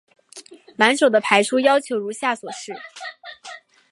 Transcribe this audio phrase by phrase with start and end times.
[0.75, 2.73] 满手的牌数要求如下所示。